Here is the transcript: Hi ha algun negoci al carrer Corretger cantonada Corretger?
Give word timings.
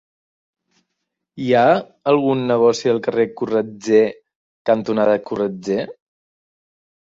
Hi 1.43 1.51
ha 1.59 1.65
algun 2.13 2.41
negoci 2.51 2.93
al 2.93 3.01
carrer 3.09 3.27
Corretger 3.43 4.01
cantonada 4.71 5.21
Corretger? 5.29 5.79